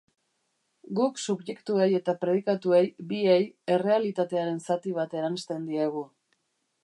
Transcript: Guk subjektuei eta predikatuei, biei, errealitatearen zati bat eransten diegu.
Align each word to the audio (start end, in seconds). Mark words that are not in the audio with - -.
Guk 0.99 1.19
subjektuei 1.23 1.85
eta 1.97 2.15
predikatuei, 2.23 2.81
biei, 3.11 3.39
errealitatearen 3.75 4.59
zati 4.69 4.95
bat 5.01 5.17
eransten 5.21 5.69
diegu. 5.73 6.05